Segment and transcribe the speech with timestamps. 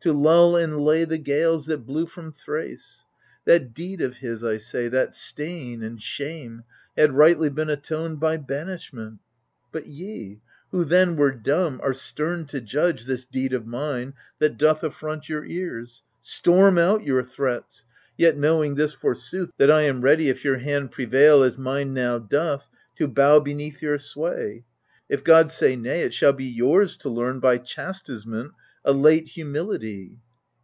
[0.00, 3.04] To lull and lay the gales that blew from Thrace.
[3.44, 6.62] That deed of his, I say, that stain and shame.
[6.96, 9.18] Had rightly been atoned by banishment;
[9.72, 14.56] But ye, who then were dumb, are stem to judge This deed of mine that
[14.56, 16.04] doth affront your ears.
[16.20, 17.84] Storm out your threats,
[18.16, 21.92] yet knowing this for sooth, That I am ready, if your hand prevail As mine
[21.92, 24.66] now doth, to bow beneath your sway:
[25.08, 28.52] If God say nay, it shall be yours to learn By chastisement
[28.88, 30.20] a late humility.